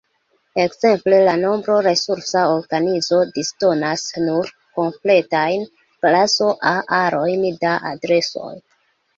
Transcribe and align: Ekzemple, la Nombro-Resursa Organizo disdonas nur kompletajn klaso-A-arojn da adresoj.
Ekzemple, 0.61 1.17
la 1.25 1.33
Nombro-Resursa 1.41 2.45
Organizo 2.53 3.19
disdonas 3.35 4.07
nur 4.23 4.49
kompletajn 4.79 5.69
klaso-A-arojn 6.07 7.47
da 7.67 7.77
adresoj. 7.93 8.53